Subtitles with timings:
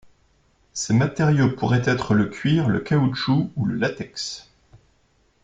[0.73, 4.49] Ces matériaux pourraient être le cuir, le caoutchouc ou le latex.